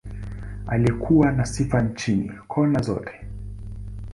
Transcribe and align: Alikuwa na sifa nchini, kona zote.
Alikuwa 0.67 1.31
na 1.31 1.45
sifa 1.45 1.81
nchini, 1.81 2.31
kona 2.47 2.81
zote. 2.81 3.25